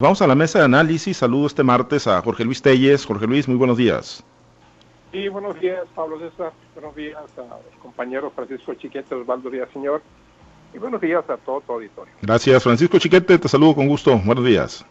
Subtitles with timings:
[0.00, 1.16] Vamos a la mesa de análisis.
[1.16, 3.04] Saludo este martes a Jorge Luis Telles.
[3.04, 4.22] Jorge Luis, muy buenos días.
[5.10, 6.52] Sí, buenos días, Pablo César.
[6.74, 10.00] Buenos días a los compañeros Francisco Chiquete, Osvaldo Señor.
[10.72, 12.14] Y buenos días a todo tu auditorio.
[12.22, 13.38] Gracias, Francisco Chiquete.
[13.40, 14.16] Te saludo con gusto.
[14.24, 14.86] Buenos días.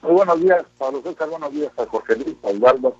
[0.00, 1.28] Muy buenos días, Pablo César.
[1.28, 2.96] Buenos días a Jorge Luis, a Osvaldo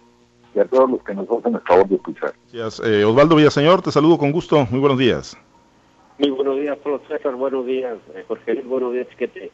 [0.55, 2.35] y a todos los que nos hacen el favor de escuchar.
[2.53, 2.87] Gracias.
[2.87, 4.69] Eh, Osvaldo Villaseñor, te saludo con gusto.
[4.71, 5.35] Muy buenos días.
[6.19, 7.35] Muy buenos días, Pablo César.
[7.35, 8.67] Buenos días, eh, Jorge Luis.
[8.67, 9.51] Buenos días, Chiquete.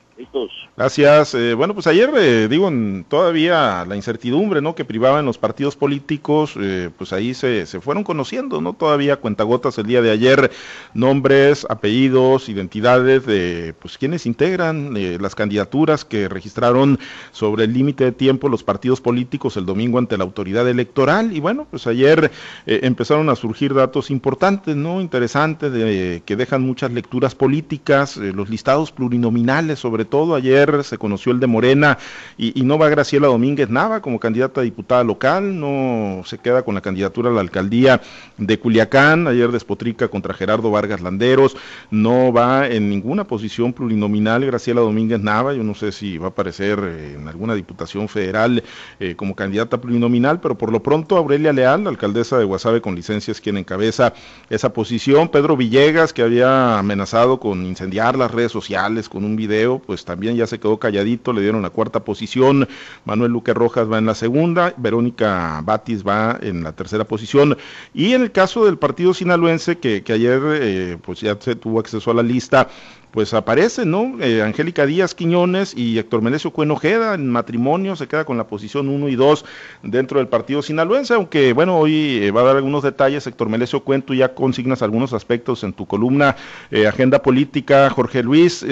[0.76, 1.34] Gracias.
[1.34, 2.70] Eh, bueno, pues ayer, eh, digo,
[3.08, 4.74] todavía la incertidumbre, ¿no?
[4.74, 6.54] Que privaba en los partidos políticos,
[6.96, 8.72] pues ahí se, se, fueron conociendo, ¿no?
[8.72, 10.50] Todavía cuentagotas el día de ayer,
[10.94, 16.98] nombres, apellidos, identidades de, pues, quienes integran las candidaturas que registraron
[17.32, 21.36] sobre el límite de tiempo los partidos políticos el domingo ante la autoridad electoral.
[21.36, 22.30] Y bueno, pues ayer
[22.66, 25.00] empezaron a surgir datos importantes, ¿no?
[25.00, 30.34] Interesantes de que dejan muchas lecturas políticas, eh, los listados plurinominales, sobre todo.
[30.34, 31.96] Ayer se conoció el de Morena
[32.36, 36.74] y, no va Graciela Domínguez Nava como candidata a diputada local, no se queda con
[36.74, 38.02] la candidatura a la alcaldía
[38.36, 41.56] de Culiacán, ayer despotrica contra Gerardo Vargas Landeros,
[41.90, 46.30] no va en ninguna posición plurinominal Graciela Domínguez Nava, yo no sé si va a
[46.30, 48.62] aparecer eh, en alguna diputación federal
[49.00, 52.94] eh, como candidata plurinominal, pero por lo pronto Aurelia Leal, la alcaldesa de Guasave con
[52.94, 54.12] licencia, es quien encabeza
[54.50, 59.78] esa posición, Pedro Villegas, que había amenazado con incendiar las redes sociales con un video,
[59.78, 62.68] pues también ya se quedó calladito, le dieron la cuarta posición,
[63.04, 67.56] Manuel Luque Rojas va en la segunda, Verónica Batis va en la tercera posición,
[67.94, 71.80] y en el caso del partido sinaloense, que, que ayer eh, pues ya se tuvo
[71.80, 72.68] acceso a la lista,
[73.12, 74.16] pues aparece, ¿no?
[74.20, 78.88] Eh, Angélica Díaz Quiñones y Héctor Menecio Cuenojeda en matrimonio, se queda con la posición
[78.88, 79.44] 1 y 2
[79.82, 83.80] dentro del partido sinaloense, aunque bueno, hoy eh, va a dar algunos detalles, Héctor Menecio
[83.80, 86.36] Cuento, ya consignas algunos aspectos en tu columna
[86.70, 88.64] eh, Agenda Política, Jorge Luis,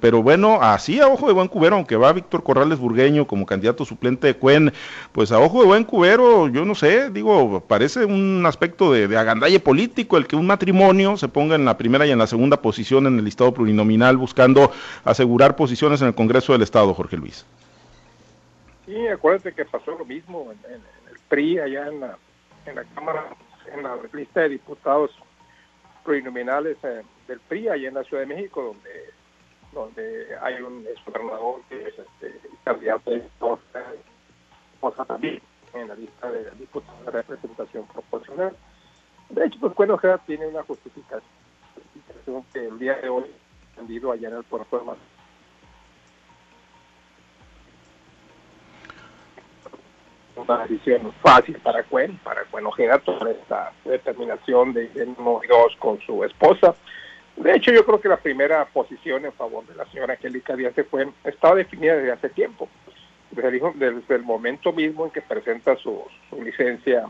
[0.00, 3.84] pero bueno, así a ojo de buen cubero, aunque va Víctor Corrales Burgueño como candidato
[3.86, 4.72] suplente de Cuen,
[5.12, 9.16] pues a ojo de buen cubero, yo no sé, digo, parece un aspecto de, de
[9.16, 12.60] agandalle político el que un matrimonio se ponga en la primera y en la segunda
[12.60, 13.85] posición en el listado plurinominal
[14.16, 14.72] buscando
[15.04, 17.46] asegurar posiciones en el Congreso del Estado, Jorge Luis.
[18.84, 22.18] Sí, acuérdate que pasó lo mismo en, el PRI, allá en la,
[22.66, 23.24] en la Cámara,
[23.74, 25.10] en la lista de diputados
[26.04, 29.16] plurinominales eh, del PRI, allá en la Ciudad de México, donde
[29.76, 33.22] donde hay un gobernador que es este, candidato de
[35.06, 35.40] también
[35.74, 38.56] en la lista de diputados de representación proporcional.
[39.28, 41.22] De hecho, pues bueno, tiene una justificación
[42.52, 43.24] que el día de hoy
[43.78, 44.96] allá en el puerto de Mar.
[50.36, 55.98] Una decisión fácil para Cuen, para Cuen Ojeda, toda esta determinación de ir dos con
[56.00, 56.74] su esposa.
[57.36, 60.74] De hecho, yo creo que la primera posición en favor de la señora Angélica Díaz
[60.74, 62.68] de Cuen estaba definida desde hace tiempo,
[63.30, 67.08] desde el, desde el momento mismo en que presenta su, su licencia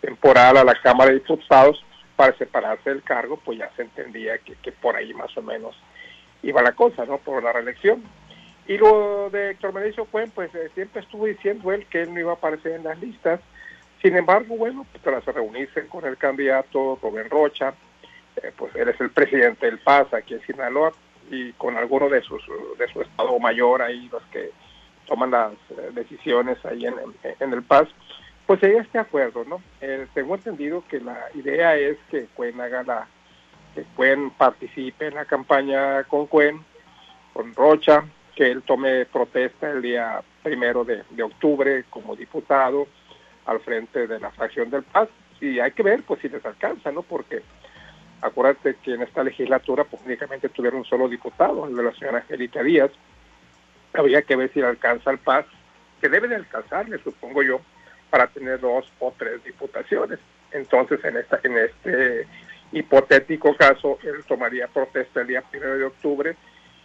[0.00, 1.84] temporal a la Cámara de Diputados,
[2.16, 5.76] para separarse del cargo, pues ya se entendía que, que por ahí más o menos
[6.42, 7.18] iba la cosa, ¿no?
[7.18, 8.02] Por la reelección.
[8.66, 12.20] Y lo de Héctor Menecio Cuen, pues eh, siempre estuvo diciendo él que él no
[12.20, 13.40] iba a aparecer en las listas.
[14.00, 17.74] Sin embargo, bueno, pues, tras reunirse con el candidato Rubén Rocha,
[18.36, 20.92] eh, pues él es el presidente del PAS aquí en Sinaloa,
[21.30, 22.42] y con algunos de sus
[22.78, 24.50] de su estado mayor ahí, los que
[25.06, 26.94] toman las eh, decisiones ahí en,
[27.40, 27.88] en el PAS,
[28.46, 29.62] pues hay este acuerdo, ¿no?
[29.80, 33.06] Eh, tengo entendido que la idea es que Cuen haga la,
[33.74, 36.62] que Cuen participe en la campaña con Cuen,
[37.32, 38.04] con Rocha,
[38.34, 42.86] que él tome protesta el día primero de, octubre como diputado
[43.46, 45.08] al frente de la fracción del PAS.
[45.40, 47.02] Y hay que ver pues si les alcanza, ¿no?
[47.02, 47.42] Porque
[48.20, 52.18] acuérdate que en esta legislatura pues únicamente tuvieron un solo diputado, el de la señora
[52.18, 52.90] Angelita Díaz.
[53.94, 55.46] Habría que ver si alcanza el PAS,
[56.00, 57.60] que debe de alcanzarle, supongo yo,
[58.14, 60.20] para tener dos o tres diputaciones.
[60.52, 62.28] Entonces, en, esta, en este
[62.70, 66.36] hipotético caso, él tomaría protesta el día primero de octubre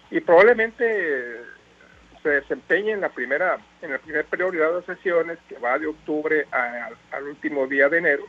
[0.09, 1.37] y probablemente
[2.23, 6.47] se desempeñe en la primera, en el primer periodo de sesiones que va de octubre
[7.11, 8.23] al último día de enero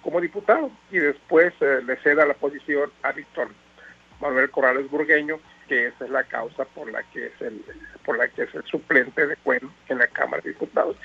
[0.00, 3.50] como diputado y después eh, le ceda la posición a Víctor
[4.22, 7.62] Manuel Corrales Burgueño, que esa es la causa por la que es el
[8.06, 10.96] por la que es el suplente de Cuen en la Cámara de Diputados.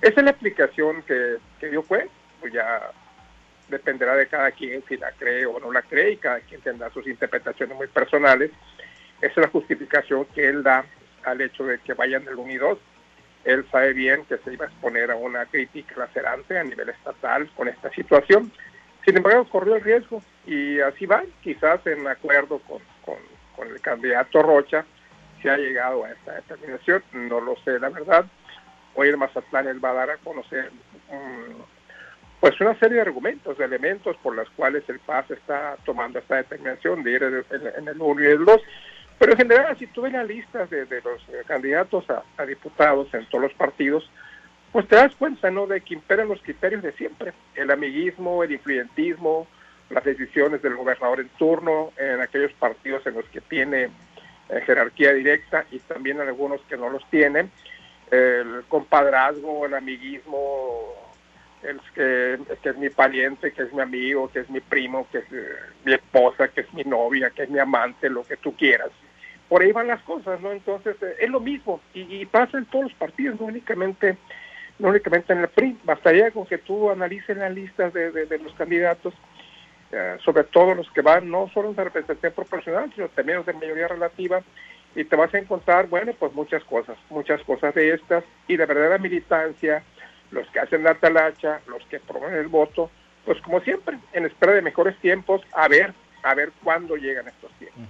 [0.00, 2.08] Esa es la explicación que, que dio fue,
[2.40, 2.92] pues ya
[3.68, 6.90] dependerá de cada quien si la cree o no la cree y cada quien tendrá
[6.90, 8.50] sus interpretaciones muy personales.
[9.20, 10.84] Esa es la justificación que él da
[11.24, 12.78] al hecho de que vayan del 1 y 2.
[13.44, 17.50] Él sabe bien que se iba a exponer a una crítica lacerante a nivel estatal
[17.56, 18.52] con esta situación.
[19.04, 22.80] Sin embargo, corrió el riesgo y así va, quizás en acuerdo con,
[23.56, 24.84] con el candidato Rocha,
[25.42, 28.26] se ha llegado a esta determinación, no lo sé, la verdad.
[28.94, 30.70] Hoy el Mazatlán él va a dar a conocer
[32.40, 36.36] pues una serie de argumentos, de elementos por los cuales el PAS está tomando esta
[36.36, 38.60] determinación de ir en, el 1 y el 2.
[39.18, 43.42] Pero en general, si tú ves las listas de, los candidatos a, diputados en todos
[43.42, 44.08] los partidos,
[44.70, 48.52] pues te das cuenta, ¿no?, de que imperan los criterios de siempre, el amiguismo, el
[48.52, 49.48] influyentismo,
[49.90, 53.84] las decisiones del gobernador en turno, en aquellos partidos en los que tiene
[54.50, 57.50] eh, jerarquía directa y también en algunos que no los tienen,
[58.10, 60.94] el compadrazgo, el amiguismo,
[61.62, 65.18] el que, que, es mi pariente, que es mi amigo, que es mi primo, que
[65.18, 65.48] es eh,
[65.84, 68.90] mi esposa, que es mi novia, que es mi amante, lo que tú quieras.
[69.48, 70.52] Por ahí van las cosas, ¿no?
[70.52, 74.16] Entonces, eh, es lo mismo y, pasa en todos los partidos, no únicamente,
[74.78, 75.78] no únicamente en el PRI.
[75.84, 79.14] Bastaría con que tú analices las listas de, de, los candidatos,
[79.90, 83.54] eh, sobre todo los que van no solo de representación proporcional, sino también los de
[83.54, 84.42] mayoría relativa,
[84.94, 88.66] y te vas a encontrar, bueno, pues muchas cosas, muchas cosas de estas, y de
[88.66, 89.82] verdadera militancia,
[90.30, 92.90] los que hacen la talacha, los que promueven el voto,
[93.24, 95.92] pues como siempre, en espera de mejores tiempos, a ver,
[96.22, 97.82] a ver cuándo llegan estos tiempos.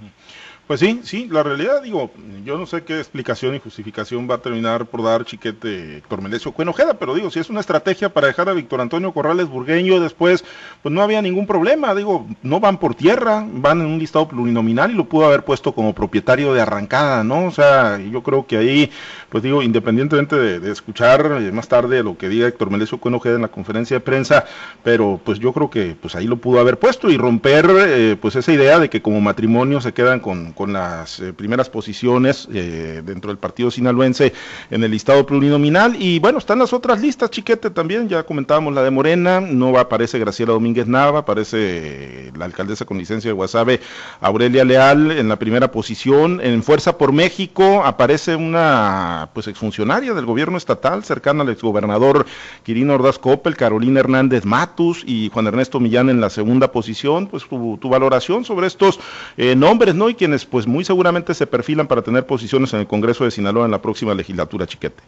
[0.69, 2.11] Pues sí, sí, la realidad, digo,
[2.45, 6.53] yo no sé qué explicación y justificación va a terminar por dar Chiquete Héctor Melesio
[6.53, 10.45] Cuenojeda, pero digo, si es una estrategia para dejar a Víctor Antonio Corrales Burgueño después,
[10.83, 14.91] pues no había ningún problema, digo, no van por tierra, van en un listado plurinominal
[14.91, 17.47] y lo pudo haber puesto como propietario de arrancada, ¿no?
[17.47, 18.91] O sea, yo creo que ahí,
[19.31, 23.43] pues digo, independientemente de, escuchar eh, más tarde lo que diga Héctor Melesio Cuenojeda en
[23.43, 24.45] la conferencia de prensa,
[24.85, 28.37] pero pues yo creo que pues ahí lo pudo haber puesto y romper eh, pues
[28.37, 33.01] esa idea de que como matrimonio se quedan con con las eh, primeras posiciones eh,
[33.05, 34.33] dentro del partido sinaloense
[34.73, 35.95] en el listado plurinominal.
[36.03, 40.19] Y bueno, están las otras listas, chiquete, también, ya comentábamos la de Morena, no aparece
[40.19, 43.81] Graciela Domínguez Nava, aparece la alcaldesa con licencia de Guasave,
[44.21, 46.41] Aurelia Leal, en la primera posición.
[46.43, 52.27] En Fuerza por México aparece una pues exfuncionaria del gobierno estatal, cercana al exgobernador
[52.65, 57.29] Quirino Ordaz Coppel, Carolina Hernández Matus y Juan Ernesto Millán en la segunda posición.
[57.29, 58.99] Pues tu, valoración sobre estos
[59.37, 60.11] eh, nombres, ¿no?
[60.11, 63.65] Y quienes pues muy seguramente se perfilan para tener posiciones en el Congreso de Sinaloa
[63.65, 65.03] en la próxima legislatura, Chiquete.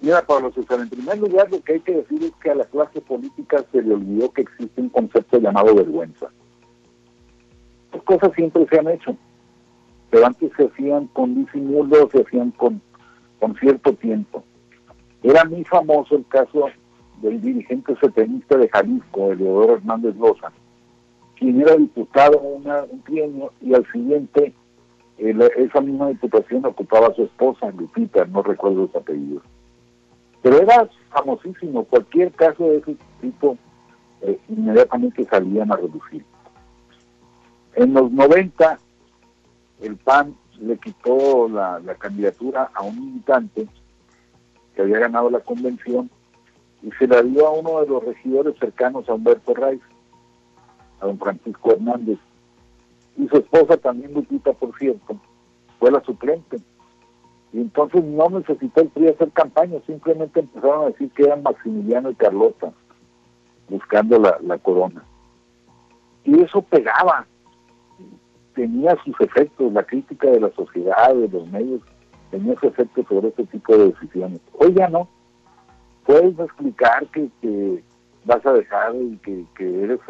[0.00, 2.64] Mira, Pablo César, en primer lugar lo que hay que decir es que a la
[2.66, 6.28] clase política se le olvidó que existe un concepto llamado vergüenza.
[7.92, 9.16] Las cosas siempre se han hecho,
[10.10, 12.80] pero antes se hacían con disimulo, se hacían con,
[13.40, 14.44] con cierto tiempo.
[15.22, 16.66] Era muy famoso el caso
[17.22, 20.52] del dirigente setenista de Jalisco, Eleodoro Hernández Loza,
[21.38, 24.54] quien era diputado un trienio y al siguiente
[25.18, 29.40] esa misma diputación ocupaba su esposa, Lupita, no recuerdo su apellido.
[30.42, 33.56] Pero era famosísimo, cualquier caso de ese tipo
[34.20, 36.24] eh, inmediatamente salían a reducir.
[37.74, 38.78] En los 90
[39.82, 43.66] el PAN le quitó la, candidatura a un militante
[44.74, 46.10] que había ganado la convención
[46.82, 49.80] y se la dio a uno de los regidores cercanos a Humberto Raiz
[51.00, 52.18] a don Francisco Hernández.
[53.16, 55.16] Y su esposa también, Lupita, por cierto,
[55.78, 56.58] fue la suplente.
[57.52, 62.10] Y entonces no necesitó el PRI hacer campaña, simplemente empezaron a decir que eran Maximiliano
[62.10, 62.72] y Carlota,
[63.68, 65.02] buscando la, la corona.
[66.24, 67.26] Y eso pegaba,
[68.54, 71.80] tenía sus efectos, la crítica de la sociedad, de los medios,
[72.30, 74.40] tenía su efecto sobre este tipo de decisiones.
[74.58, 75.08] Hoy ya no.
[76.04, 77.82] Puedes explicar que, que
[78.24, 80.00] vas a dejar y que, que eres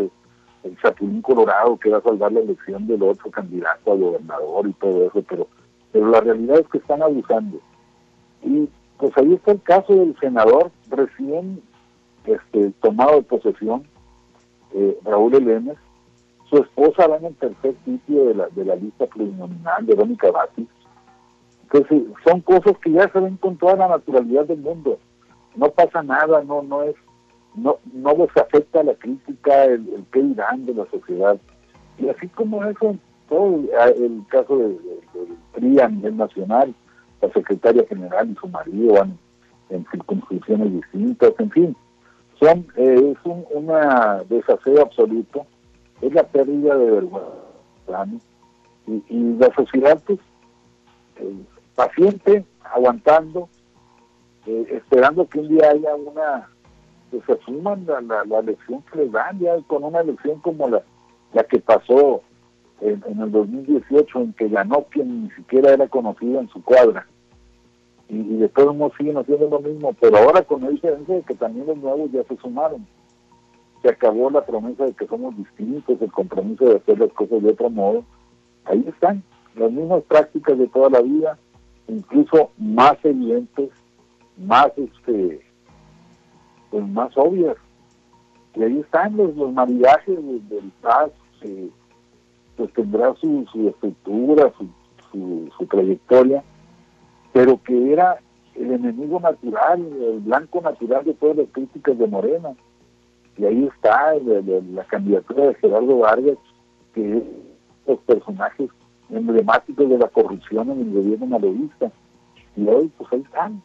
[0.66, 4.72] el Chapulín Colorado que va a salvar la elección del otro candidato a gobernador y
[4.74, 5.46] todo eso, pero,
[5.92, 7.58] pero la realidad es que están abusando.
[8.42, 8.68] Y
[8.98, 11.62] pues ahí está el caso del senador recién
[12.24, 13.84] este, tomado de posesión,
[14.74, 15.76] eh, Raúl Elenes,
[16.50, 20.68] su esposa va en el tercer sitio de la, de la lista plurinominal, Verónica Batis.
[21.62, 24.98] Entonces, son cosas que ya se ven con toda la naturalidad del mundo.
[25.56, 26.94] No pasa nada, no, no es
[27.56, 31.38] no, no les afecta la crítica, el, el qué dirán de la sociedad.
[31.98, 32.96] Y así como eso,
[33.28, 33.60] todo
[33.96, 34.78] el, caso del
[35.54, 36.74] PRI a nivel nacional,
[37.20, 39.18] la secretaria general y su marido van
[39.70, 41.76] en circunscripciones distintas, en fin,
[42.38, 45.46] son eh, es un una desaseo absoluto,
[46.02, 47.36] es la pérdida de vergüenza.
[48.86, 50.18] Y, y la sociedad, pues,
[51.16, 51.34] eh,
[51.74, 53.48] paciente, aguantando,
[54.46, 56.48] eh, esperando que un día haya una
[57.10, 60.68] que se asuman la, la, la, elección que les dan, ya con una elección como
[60.68, 60.82] la,
[61.32, 62.22] la que pasó
[62.80, 67.06] en, el 2018, en que ganó quien ni siquiera era conocido en su cuadra.
[68.08, 71.34] Y, y después no siguen haciendo lo mismo, pero ahora con la diferencia de que
[71.34, 72.86] también los nuevos ya se sumaron.
[73.82, 77.50] Se acabó la promesa de que somos distintos, el compromiso de hacer las cosas de
[77.50, 78.04] otro modo.
[78.64, 79.22] Ahí están.
[79.54, 81.38] las mismas prácticas de toda la vida,
[81.88, 83.70] incluso más evidentes,
[84.36, 85.45] más este
[86.70, 87.56] pues más obvias.
[88.54, 90.16] Y ahí están los, los maridajes
[90.48, 91.10] del, paz,
[92.56, 96.42] pues tendrá su, su estructura, su, su, trayectoria,
[97.32, 98.18] pero que era
[98.54, 102.54] el enemigo natural, el blanco natural de todas las críticas de Morena.
[103.36, 106.38] Y ahí está la candidatura de Gerardo Vargas,
[106.94, 107.22] que es
[107.86, 108.70] los personajes
[109.10, 111.92] emblemáticos de la corrupción en el gobierno malovista.
[112.56, 113.62] Y hoy, pues ahí están.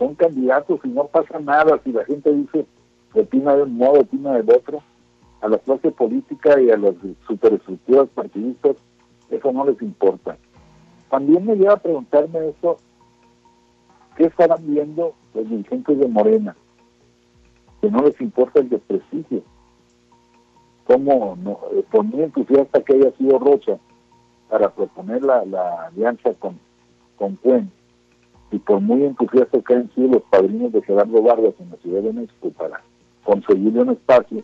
[0.00, 2.64] Son candidatos y no pasa nada si la gente dice,
[3.12, 4.82] opina de un modo, opina del otro.
[5.42, 6.94] A la clase política y a las
[7.26, 8.76] superestructuras partidistas,
[9.28, 10.38] eso no les importa.
[11.10, 12.78] También me lleva a preguntarme esto,
[14.16, 16.56] ¿qué estarán viendo los dirigentes de Morena?
[17.82, 19.42] Que no les importa el desprestigio.
[20.86, 23.78] ¿Cómo no, eh, por muy entusiasta que haya sido Rocha,
[24.48, 25.40] para proponer la,
[25.86, 26.58] alianza con,
[27.16, 27.38] con
[28.50, 32.02] y por muy entusiastas que hayan sido los padrinos de Gerardo Vargas en la Ciudad
[32.02, 32.82] de México para
[33.24, 34.42] conseguirle un espacio,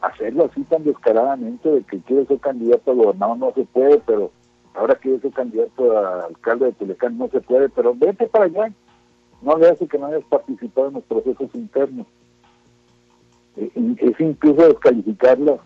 [0.00, 4.30] hacerlo así tan descaradamente de que quiere ser candidato a gobernador no se puede, pero
[4.74, 8.72] ahora quiere ser candidato a alcalde de Telecán no se puede, pero vete para allá.
[9.40, 12.06] No le hace que no hayas participado en los procesos internos.
[13.56, 15.60] E, es incluso descalificar las,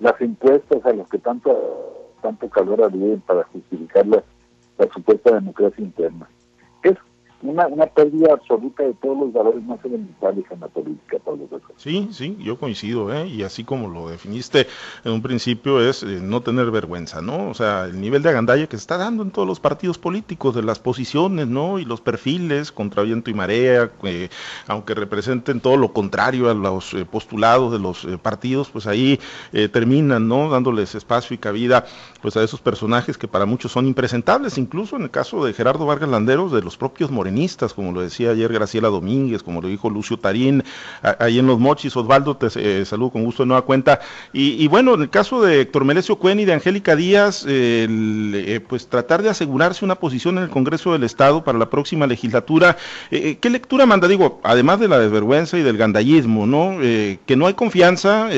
[0.00, 1.88] las encuestas a las que tanto
[2.20, 4.22] tanto calor aluden para justificar la,
[4.92, 6.28] supuesta democracia interna.
[6.82, 6.96] Es
[7.42, 12.08] una, una pérdida absoluta de todos los valores más elementales en la política, Pablo Sí,
[12.10, 13.28] sí, yo coincido, ¿eh?
[13.28, 14.66] y así como lo definiste
[15.04, 17.48] en un principio es eh, no tener vergüenza, ¿no?
[17.48, 20.56] O sea, el nivel de agandalla que se está dando en todos los partidos políticos,
[20.56, 21.78] de las posiciones, ¿no?
[21.78, 24.28] Y los perfiles contra viento y marea, eh,
[24.66, 29.20] aunque representen todo lo contrario a los eh, postulados de los partidos, pues ahí
[29.72, 30.50] terminan, ¿no?
[30.50, 31.86] Dándoles espacio y cabida,
[32.20, 35.86] pues a esos personajes que para muchos son impresentables, incluso en el caso de Gerardo
[35.86, 37.10] Vargas Landeros, de los propios
[37.74, 40.64] como lo decía ayer Graciela Domínguez, como lo dijo Lucio Tarín,
[41.18, 44.00] ahí en los Mochis, Osvaldo, te eh, saludo con gusto de nueva cuenta.
[44.32, 48.88] Y, bueno, en el caso de Héctor Melesio Cuen y de Angélica Díaz, eh, pues
[48.88, 52.76] tratar de asegurarse una posición en el Congreso del Estado para la próxima legislatura.
[53.10, 54.08] Eh, ¿Qué lectura manda?
[54.08, 56.78] Digo, además de la desvergüenza y del gandallismo, ¿no?
[56.78, 58.28] que no hay confianza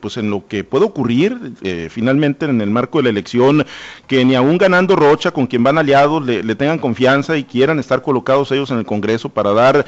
[0.00, 1.52] pues en lo que puede ocurrir
[1.90, 3.64] finalmente en el marco de la elección,
[4.06, 8.02] que ni aún ganando Rocha, con quien van aliados, le tengan confianza y quieran estar
[8.02, 9.86] colocados ellos en el Congreso para dar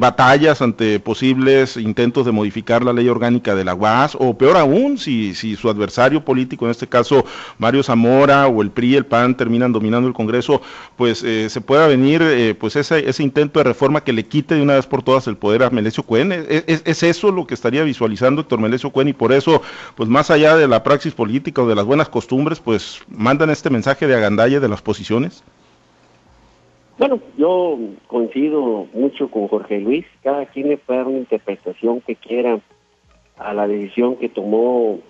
[0.00, 4.98] batallas ante posibles intentos de modificar la ley orgánica de la UAS, o peor aún,
[4.98, 7.24] si, si su adversario político, en este caso
[7.58, 10.60] Mario Zamora o el PRI, el PAN, terminan dominando el Congreso,
[10.96, 14.54] pues eh, se pueda venir eh, pues ese, ese intento de reforma que le quite
[14.54, 16.32] de una vez por todas el poder a Melesio Cuen.
[16.32, 19.62] ¿Es, es, eso lo que estaría visualizando Héctor Melesio Cuen y por eso,
[19.94, 23.70] pues más allá de la praxis política o de las buenas costumbres, pues mandan este
[23.70, 25.42] mensaje de agandalle de las posiciones?
[26.98, 30.06] Bueno, yo coincido mucho con Jorge Luis.
[30.22, 32.58] Cada quien le puede dar una interpretación que quiera
[33.36, 35.00] a la decisión que tomó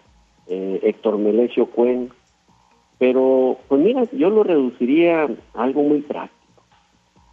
[0.49, 2.11] eh, Héctor Melesio Cuen.
[2.99, 5.29] Pero, pues mira, yo lo reduciría a
[5.63, 6.65] algo muy práctico.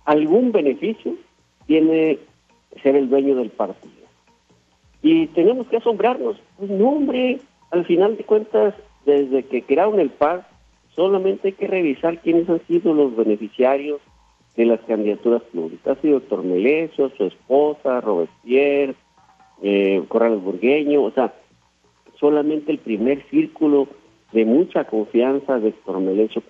[0.05, 1.15] Algún beneficio
[1.65, 2.19] tiene
[2.83, 3.93] ser el dueño del partido.
[5.01, 6.37] Y tenemos que asombrarnos.
[6.57, 7.39] Pues no, hombre,
[7.71, 10.47] al final de cuentas, desde que crearon el PAR,
[10.95, 13.99] solamente hay que revisar quiénes han sido los beneficiarios
[14.55, 15.97] de las candidaturas públicas.
[15.97, 18.95] Ha sido doctor Melesio, su esposa, Robespierre,
[19.61, 21.33] eh, Corrales Burgueño, o sea,
[22.19, 23.87] solamente el primer círculo
[24.31, 26.41] de mucha confianza de Héctor Melesio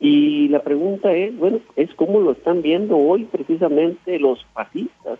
[0.00, 5.18] Y la pregunta es, bueno, es cómo lo están viendo hoy precisamente los fascistas,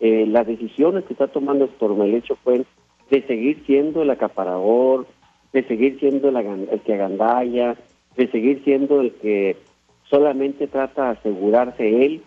[0.00, 2.36] eh, las decisiones que está tomando Héctor Melesio
[3.10, 5.06] de seguir siendo el acaparador,
[5.52, 7.76] de seguir siendo el, el que agandalla,
[8.16, 9.56] de seguir siendo el que
[10.08, 12.22] solamente trata de asegurarse él.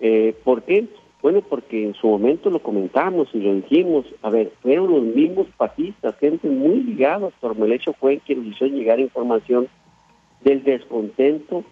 [0.00, 0.86] Eh, ¿Por qué?
[1.20, 5.48] Bueno, porque en su momento lo comentamos y lo dijimos, a ver, fueron los mismos
[5.56, 9.68] patistas, gente muy ligada a Tormelecho fue quien hizo llegar información
[10.42, 11.64] del descontento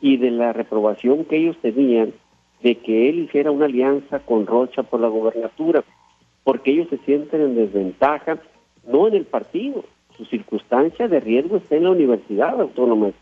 [0.00, 2.14] y de la reprobación que ellos tenían
[2.62, 5.84] de que él hiciera una alianza con Rocha por la gobernatura,
[6.42, 8.38] porque ellos se sienten en desventaja,
[8.86, 9.84] no en el partido,
[10.16, 13.12] su circunstancia de riesgo está en la Universidad Autónoma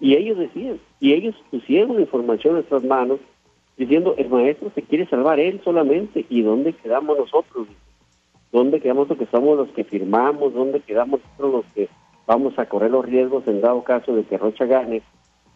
[0.00, 3.18] y ellos decían, y ellos pusieron información en nuestras manos
[3.76, 7.68] diciendo, el maestro se quiere salvar él solamente, ¿y dónde quedamos nosotros?
[8.52, 10.54] ¿Dónde quedamos los que somos los que firmamos?
[10.54, 11.88] ¿Dónde quedamos nosotros los que
[12.26, 15.02] vamos a correr los riesgos en dado caso de que Rocha gane?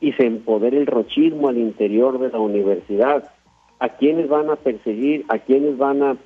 [0.00, 3.30] Y se empodere el rochismo al interior de la universidad.
[3.78, 5.24] ¿A quiénes van a perseguir?
[5.28, 6.16] ¿A quiénes van a,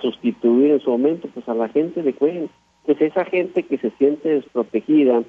[0.00, 1.28] sustituir en su momento?
[1.32, 2.50] Pues a la gente de Cuen.
[2.84, 5.22] Pues esa gente que se siente desprotegida,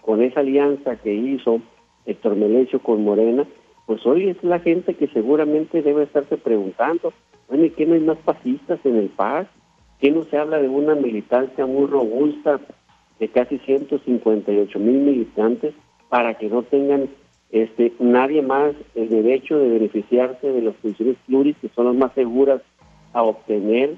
[0.00, 1.60] con esa alianza que hizo
[2.06, 3.46] Héctor Melecho con Morena,
[3.86, 7.12] pues hoy es la gente que seguramente debe estarse preguntando,
[7.48, 9.46] bueno, ¿y qué no hay más fascistas en el PAS?
[10.00, 12.60] ¿Qué no se habla de una militancia muy robusta
[13.18, 15.74] de casi 158 mil militantes
[16.08, 17.08] para que no tengan
[17.50, 22.12] este nadie más el derecho de beneficiarse de las funciones pluris que son las más
[22.14, 22.62] seguras
[23.12, 23.96] a obtener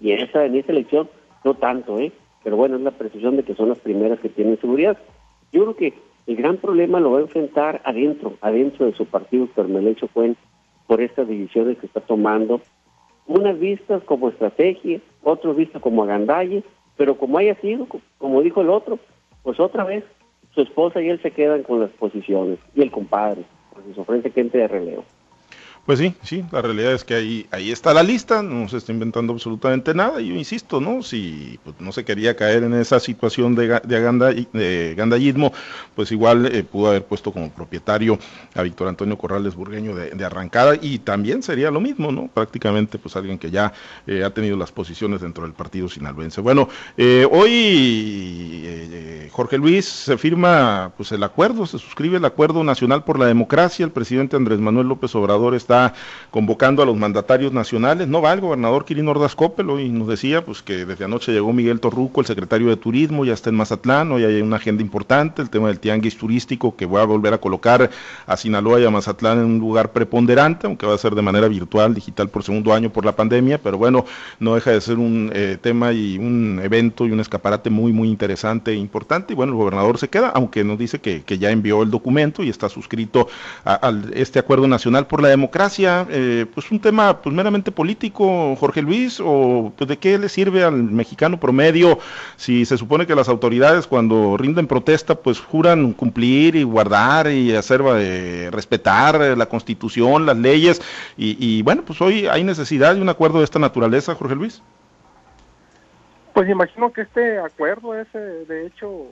[0.00, 1.08] y en esa en esa elección
[1.44, 2.12] no tanto eh
[2.48, 4.96] pero bueno es la precisión de que son las primeras que tienen seguridad.
[5.52, 5.94] Yo creo que
[6.28, 10.36] el gran problema lo va a enfrentar adentro adentro de su partido Carmelecho Cuen
[10.86, 12.60] por estas divisiones que está tomando.
[13.26, 16.62] Unas vistas como estrategia otras vistas como agandalle
[16.96, 17.86] pero como haya sido
[18.18, 18.98] como dijo el otro
[19.42, 20.04] pues otra vez
[20.54, 23.42] su esposa y él se quedan con las posiciones y el compadre
[23.72, 25.04] porque se ofrece gente de relevo
[25.88, 28.92] pues sí, sí, la realidad es que ahí, ahí está la lista, no se está
[28.92, 31.02] inventando absolutamente nada, y yo insisto, ¿no?
[31.02, 35.50] Si pues, no se quería caer en esa situación de, de, de gandallismo,
[35.96, 38.18] pues igual eh, pudo haber puesto como propietario
[38.54, 42.28] a Víctor Antonio Corrales Burgueño de, arrancada, y también sería lo mismo, ¿no?
[42.28, 43.72] Prácticamente, pues alguien que ya
[44.06, 46.42] eh, ha tenido las posiciones dentro del partido sinaloense.
[46.42, 46.68] Bueno,
[46.98, 53.18] eh, hoy Jorge Luis se firma pues el acuerdo, se suscribe el Acuerdo Nacional por
[53.18, 55.77] la Democracia, el presidente Andrés Manuel López Obrador está
[56.30, 58.08] convocando a los mandatarios nacionales.
[58.08, 61.52] No va el gobernador Quirino Ordaz Coppel y nos decía pues que desde anoche llegó
[61.52, 65.42] Miguel Torruco, el secretario de Turismo, ya está en Mazatlán, hoy hay una agenda importante,
[65.42, 67.90] el tema del tianguis turístico que va a volver a colocar
[68.26, 71.48] a Sinaloa y a Mazatlán en un lugar preponderante, aunque va a ser de manera
[71.48, 74.04] virtual, digital por segundo año por la pandemia, pero bueno,
[74.38, 78.08] no deja de ser un eh, tema y un evento y un escaparate muy, muy
[78.08, 79.32] interesante e importante.
[79.32, 82.48] Y bueno, el gobernador se queda, aunque nos dice que, ya envió el documento y
[82.48, 83.28] está suscrito
[83.64, 88.82] a este acuerdo nacional por la democracia eh, pues un tema pues meramente político, Jorge
[88.82, 91.98] Luis, o pues, de qué le sirve al mexicano promedio
[92.36, 97.54] si se supone que las autoridades cuando rinden protesta pues juran cumplir y guardar y
[97.54, 100.80] hacer eh, respetar la constitución, las leyes
[101.16, 104.62] y, bueno pues hoy hay necesidad de un acuerdo de esta naturaleza, Jorge Luis.
[106.32, 109.06] Pues imagino que este acuerdo es eh, de hecho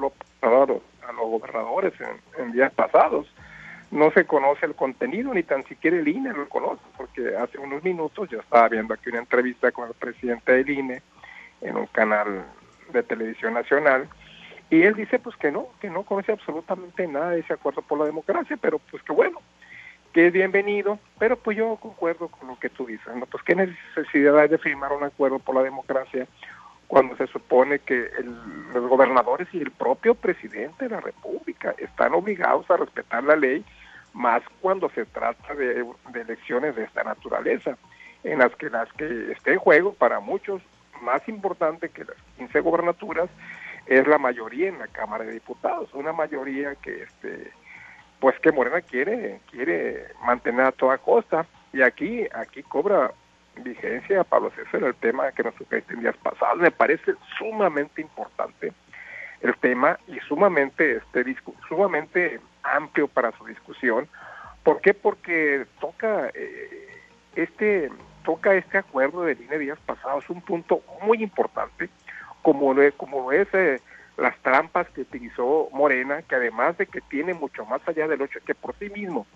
[0.00, 0.12] lo
[1.08, 1.92] a los gobernadores
[2.38, 3.26] en, días pasados.
[3.90, 7.84] No se conoce el contenido, ni tan siquiera el INE lo conoce, porque hace unos
[7.84, 11.02] minutos yo estaba viendo aquí una entrevista con el presidente del INE
[11.60, 12.44] en un canal
[12.92, 14.08] de televisión nacional,
[14.70, 17.98] y él dice pues que no, que no conoce absolutamente nada de ese acuerdo por
[17.98, 19.38] la democracia, pero pues que bueno,
[20.12, 23.26] que es bienvenido, pero pues yo concuerdo con lo que tú dices, ¿no?
[23.26, 26.26] Pues qué necesidad hay de firmar un acuerdo por la democracia
[26.92, 28.10] cuando se supone que
[28.74, 33.64] los gobernadores y el propio presidente de la República están obligados a respetar la ley,
[34.12, 37.78] más cuando se trata de, elecciones de esta naturaleza,
[38.24, 40.60] en las que las que esté en juego para muchos
[41.00, 43.30] más importante que las 15 gobernaturas
[43.86, 47.52] es la mayoría en la Cámara de Diputados, una mayoría que este
[48.20, 51.46] pues que Morena quiere quiere mantener a toda costa.
[51.72, 53.12] Y aquí aquí cobra
[53.56, 56.58] vigencia, Pablo César, el tema que nos sugeriste en días pasados.
[56.58, 58.72] Me parece sumamente importante
[59.40, 61.36] el tema y sumamente, este,
[61.68, 64.08] sumamente amplio para su discusión.
[64.62, 64.94] ¿Por qué?
[64.94, 66.88] Porque toca eh,
[67.34, 67.90] este
[68.24, 71.88] toca este acuerdo de línea días pasados un punto muy importante,
[72.42, 73.80] como lo, como es eh,
[74.16, 78.40] las trampas que utilizó Morena, que además de que tiene mucho más allá del 8,
[78.46, 79.26] que por sí mismo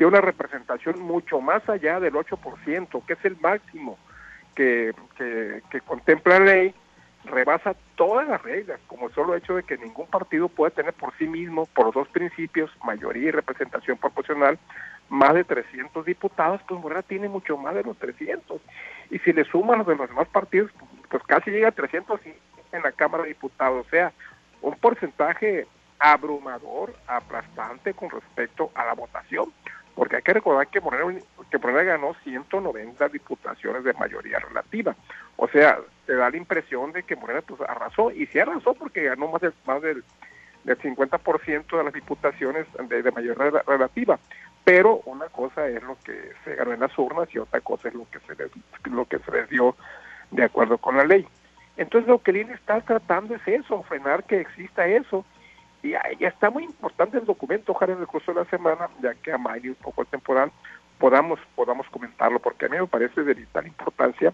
[0.00, 3.98] de una representación mucho más allá del 8%, que es el máximo
[4.54, 4.94] que,
[5.86, 6.74] contempla la ley,
[7.26, 11.26] rebasa todas las reglas, como solo hecho de que ningún partido puede tener por sí
[11.26, 14.58] mismo, por dos principios, mayoría y representación proporcional,
[15.10, 18.58] más de 300 diputados, pues Morena tiene mucho más de los 300.
[19.10, 20.70] Y si le suman los de los demás partidos,
[21.10, 22.20] pues casi llega a 300
[22.72, 23.86] en la Cámara de Diputados.
[23.86, 24.14] O sea,
[24.62, 25.66] un porcentaje
[25.98, 29.52] abrumador, aplastante con respecto a la votación
[29.94, 34.94] porque hay que recordar que Morena, que Morena ganó 190 diputaciones de mayoría relativa.
[35.36, 39.04] O sea, te da la impresión de que Morena pues arrasó, y sí arrasó porque
[39.04, 40.04] ganó más del, más del,
[40.64, 44.18] del 50% de las diputaciones de, mayoría relativa.
[44.64, 47.94] Pero una cosa es lo que se ganó en las urnas y otra cosa es
[47.94, 48.50] lo que se les,
[48.84, 49.74] lo que se les dio
[50.30, 51.26] de acuerdo con la ley.
[51.76, 55.24] Entonces lo que el INE está tratando es eso, frenar que exista eso
[55.82, 59.14] y ya está muy importante el documento, ojalá en el curso de la semana, ya
[59.14, 60.52] que a Miley un poco temporal,
[60.98, 64.32] podamos, podamos comentarlo, porque a mí me parece de vital importancia,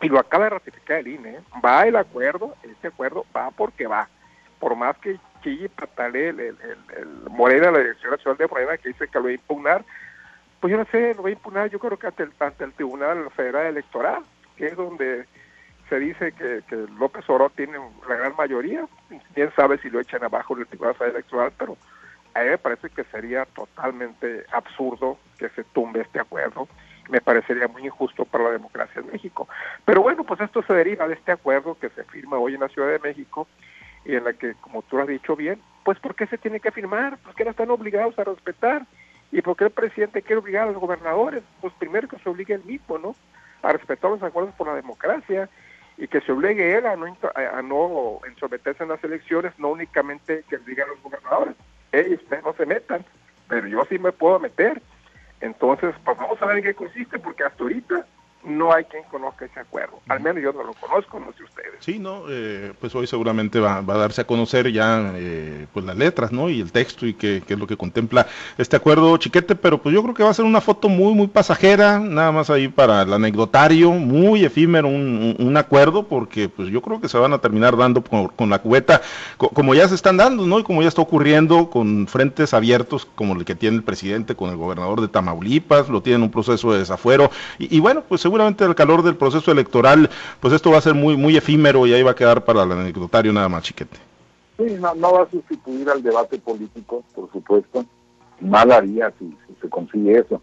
[0.00, 4.08] y lo acaba de ratificar el INE, va el acuerdo, este acuerdo va porque va,
[4.60, 6.56] por más que chille patale el, el,
[6.96, 9.84] el, Morena, la Dirección Nacional de Morena, que dice que lo va a impugnar,
[10.60, 12.72] pues yo no sé, lo va a impugnar yo creo que ante el, ante el
[12.72, 14.22] Tribunal Federal Electoral,
[14.56, 15.26] que es donde
[15.88, 16.62] se dice que,
[16.98, 18.86] López Obrador tiene la gran mayoría,
[19.34, 21.76] quién sabe si lo echan abajo en el Tribunal Electoral, pero
[22.34, 26.68] a mí me parece que sería totalmente absurdo que se tumbe este acuerdo.
[27.08, 29.48] Me parecería muy injusto para la democracia en México.
[29.86, 32.68] Pero bueno, pues esto se deriva de este acuerdo que se firma hoy en la
[32.68, 33.48] Ciudad de México
[34.04, 36.70] y en la que, como tú has dicho bien, pues ¿por qué se tiene que
[36.70, 37.16] firmar?
[37.18, 38.86] ¿Por qué no están obligados a respetar?
[39.32, 41.42] ¿Y por qué el presidente quiere obligar a los gobernadores?
[41.62, 43.14] Pues primero que se obligue el mismo, ¿no?
[43.62, 45.48] A respetar los acuerdos por la democracia
[45.98, 50.44] y que se obligue él a no, a no someterse en las elecciones, no únicamente
[50.48, 51.56] que diga a los gobernadores,
[51.90, 53.04] ellos ustedes no se metan,
[53.48, 54.80] pero yo sí me puedo meter.
[55.40, 58.06] Entonces, pues vamos a ver en qué consiste, porque hasta ahorita
[58.48, 60.00] no hay quien conozca ese acuerdo.
[60.08, 61.74] Al menos yo no lo conozco, no sé ustedes.
[61.80, 65.96] Sí, no, eh, pues hoy seguramente va, a darse a conocer ya eh, pues las
[65.96, 66.50] letras, ¿no?
[66.50, 70.02] Y el texto y qué, es lo que contempla este acuerdo, Chiquete, pero pues yo
[70.02, 73.12] creo que va a ser una foto muy, muy pasajera, nada más ahí para el
[73.12, 78.02] anecdotario, muy efímero un, acuerdo, porque pues yo creo que se van a terminar dando
[78.02, 79.02] con, la cubeta,
[79.36, 80.60] como ya se están dando, ¿no?
[80.60, 84.50] Y como ya está ocurriendo con frentes abiertos como el que tiene el presidente con
[84.50, 88.64] el gobernador de Tamaulipas, lo tienen un proceso de desafuero, y, y bueno, pues seguramente
[88.64, 92.04] al calor del proceso electoral, pues esto va a ser muy, muy efímero y ahí
[92.04, 93.96] va a quedar para el anecdotario nada más, chiquete.
[94.56, 97.84] Sí, no, va a sustituir al debate político, por supuesto.
[98.40, 100.40] Mal haría si, se consigue eso.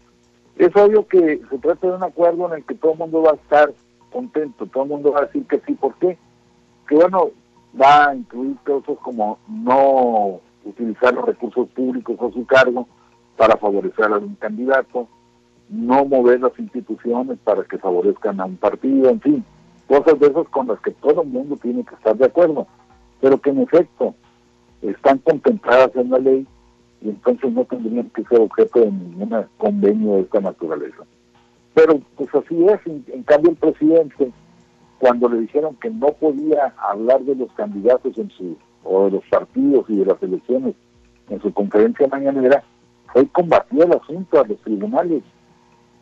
[0.58, 3.30] Es obvio que se trata de un acuerdo en el que todo el mundo va
[3.30, 3.72] a estar
[4.12, 5.72] contento, todo el mundo va a decir que sí.
[5.72, 6.18] ¿Por qué?
[6.88, 7.30] Que bueno,
[7.80, 12.86] va a incluir cosas como no utilizar los recursos públicos a su cargo
[13.38, 15.08] para favorecer a un candidato,
[15.68, 19.44] no mover las instituciones para que favorezcan a un partido, en fin,
[19.88, 22.66] cosas de esas con las que todo el mundo tiene que estar de acuerdo,
[23.20, 24.14] pero que en efecto
[24.82, 26.46] están contempladas en la ley
[27.02, 31.04] y entonces no tendrían que ser objeto de ningún convenio de esta naturaleza.
[31.74, 34.32] Pero pues así es, en, cambio el presidente,
[34.98, 39.24] cuando le dijeron que no podía hablar de los candidatos en su, o de los
[39.26, 40.74] partidos y de las elecciones
[41.28, 42.62] en su conferencia mañanera,
[43.14, 45.22] hoy combatió el asunto a los tribunales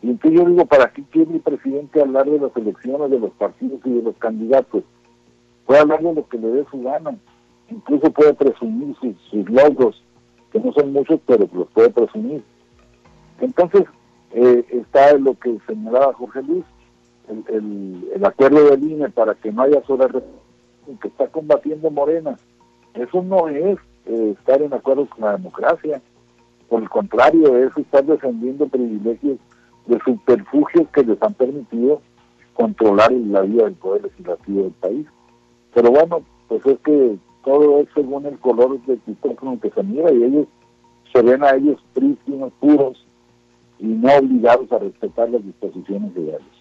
[0.05, 3.31] y entonces yo digo, ¿para qué quiere el presidente hablar de las elecciones, de los
[3.31, 4.83] partidos y de los candidatos?
[5.65, 7.17] Puede hablar de lo que le dé su gana.
[7.71, 9.99] Incluso puede presumir sus, logros,
[10.51, 12.43] que no son muchos, pero los puede presumir.
[13.41, 13.85] Entonces,
[14.29, 16.65] eh, está lo que señalaba Jorge Luis,
[17.47, 20.07] el, acuerdo del INE para que no haya sola
[21.01, 22.37] que está combatiendo Morena.
[22.93, 25.99] Eso no es eh, estar en acuerdo con la democracia.
[26.69, 29.39] Por el contrario, es estar defendiendo privilegios
[29.87, 32.01] de subterfugios que les han permitido
[32.53, 35.07] controlar la vida del poder legislativo del país.
[35.73, 40.11] Pero bueno, pues es que todo es según el color del micrófono que se mira
[40.11, 40.47] y ellos
[41.13, 43.05] se ven a ellos prístinos, puros
[43.79, 46.54] y no obligados a respetar las disposiciones legales.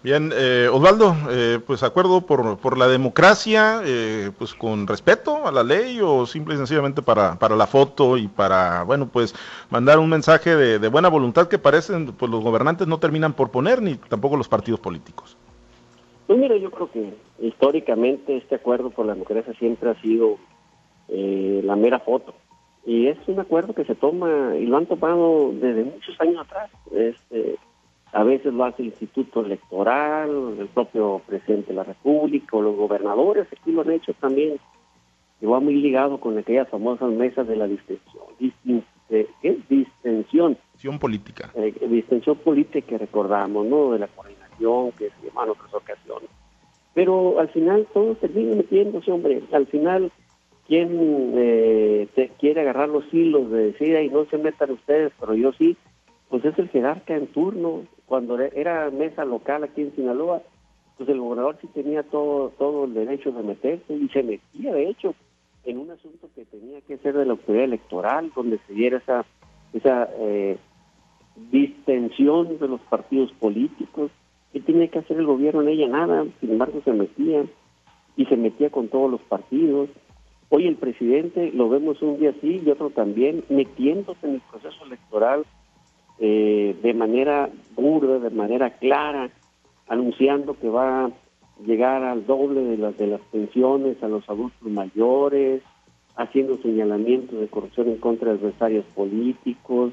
[0.00, 5.50] Bien, eh, Osvaldo, eh, pues acuerdo por, por la democracia, eh, pues con respeto a
[5.50, 9.34] la ley o simple y sencillamente para, para la foto y para, bueno, pues
[9.70, 13.50] mandar un mensaje de, de, buena voluntad que parecen, pues los gobernantes no terminan por
[13.50, 15.36] poner, ni tampoco los partidos políticos.
[16.28, 20.36] Pues mira, yo creo que históricamente este acuerdo por la democracia siempre ha sido
[21.08, 22.34] la mera foto.
[22.86, 26.70] Y es un acuerdo que se toma y lo han tomado desde muchos años atrás.
[26.92, 27.56] Este,
[28.12, 32.76] a veces lo hace el Instituto Electoral, el propio presidente de la República o los
[32.76, 34.58] gobernadores, aquí lo han hecho también.
[35.40, 38.24] Y va muy ligado con aquellas famosas mesas de la distensión.
[39.08, 40.56] ¿Qué es distensión?
[40.98, 41.50] política.
[41.54, 43.92] Eh, distensión política que recordamos, ¿no?
[43.92, 46.30] De la coordinación que se llama en otras ocasiones.
[46.94, 49.42] Pero al final todos terminan metiéndose, hombre.
[49.52, 50.10] Al final,
[50.66, 52.08] ¿quién eh,
[52.40, 55.76] quiere agarrar los hilos de decir, y no se metan ustedes, pero yo sí?
[56.28, 60.42] Pues es el jerarca en turno cuando era mesa local aquí en Sinaloa,
[60.96, 64.88] pues el gobernador sí tenía todo, todo el derecho de meterse y se metía, de
[64.88, 65.14] hecho,
[65.64, 69.24] en un asunto que tenía que ser de la autoridad electoral, donde se diera esa,
[69.72, 70.58] esa eh,
[71.50, 74.10] distensión de los partidos políticos.
[74.52, 75.88] ¿Qué tenía que hacer el gobierno en ella?
[75.88, 77.44] Nada, sin embargo se metía
[78.16, 79.90] y se metía con todos los partidos.
[80.48, 84.84] Hoy el presidente lo vemos un día así y otro también, metiéndose en el proceso
[84.84, 85.44] electoral
[86.20, 89.30] eh, de manera burda, de manera clara,
[89.88, 91.10] anunciando que va a
[91.64, 95.62] llegar al doble de las, de las pensiones a los adultos mayores,
[96.16, 99.92] haciendo señalamientos de corrupción en contra de adversarios políticos,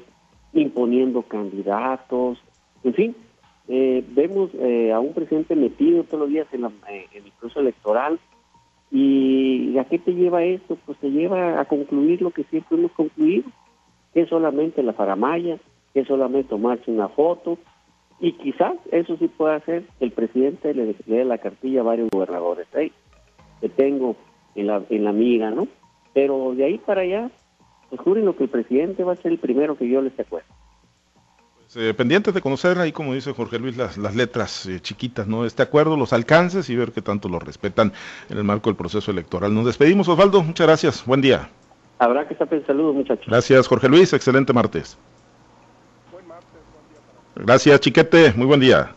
[0.52, 2.38] imponiendo candidatos,
[2.82, 3.16] en fin,
[3.68, 6.70] eh, vemos eh, a un presidente metido todos los días en, en
[7.24, 8.18] el proceso electoral.
[8.92, 10.78] Y ¿a qué te lleva esto?
[10.86, 13.50] Pues te lleva a concluir lo que siempre hemos concluido,
[14.14, 15.58] que es solamente la faramaya,
[15.96, 17.56] que solamente tomarse una foto
[18.20, 22.66] Y quizás eso sí pueda hacer el presidente le, dé la cartilla a varios gobernadores.
[22.74, 22.92] Ahí
[23.62, 24.14] que tengo
[24.54, 25.68] en la, en la miga, ¿no?
[26.12, 27.30] Pero de ahí para allá,
[27.88, 30.48] pues juren lo que el presidente va a ser el primero que yo les acuerdo.
[31.60, 35.26] Pues, eh, pendientes de conocer ahí, como dice Jorge Luis, las, las letras eh, chiquitas,
[35.26, 35.46] ¿no?
[35.46, 37.94] Este acuerdo, los alcances y ver qué tanto lo respetan
[38.28, 39.54] en el marco del proceso electoral.
[39.54, 40.42] Nos despedimos, Osvaldo.
[40.42, 41.06] Muchas gracias.
[41.06, 41.48] Buen día.
[41.98, 43.26] Habrá que estar saludos, muchachos.
[43.26, 44.12] Gracias, Jorge Luis.
[44.12, 44.98] Excelente martes.
[47.36, 48.32] Gracias, Chiquete.
[48.34, 48.92] Muy buen día.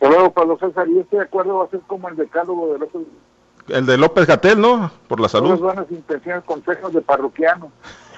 [0.00, 0.88] Hola, Pablo César.
[0.88, 3.02] Y este acuerdo va a ser como el decálogo de López.
[3.68, 4.90] El de López Gatel, ¿no?
[5.06, 5.58] Por la salud.
[5.58, 7.70] buenas intenciones, consejos de parroquiano,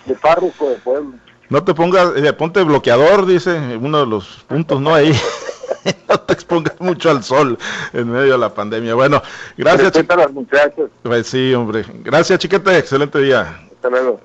[0.06, 1.14] de párroco de pueblo.
[1.50, 4.94] No te pongas, eh, ponte bloqueador, dice uno de los puntos, ¿no?
[4.94, 5.12] Ahí.
[6.08, 7.58] no te expongas mucho al sol
[7.92, 8.94] en medio de la pandemia.
[8.94, 9.20] Bueno,
[9.56, 9.92] gracias.
[9.92, 10.88] Respeta a las muchachas.
[11.02, 11.84] Pues sí, hombre.
[12.02, 12.78] Gracias, chiquete.
[12.78, 13.60] Excelente día.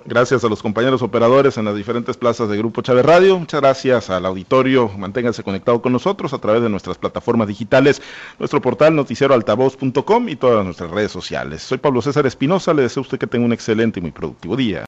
[0.06, 3.38] Gracias a los compañeros operadores en las diferentes plazas de Grupo Chávez Radio.
[3.38, 4.89] Muchas gracias al auditorio.
[4.98, 8.02] Manténganse conectado con nosotros a través de nuestras plataformas digitales,
[8.38, 11.62] nuestro portal noticieroaltavoz.com y todas nuestras redes sociales.
[11.62, 12.74] Soy Pablo César Espinosa.
[12.74, 14.78] Le deseo a usted que tenga un excelente y muy productivo día.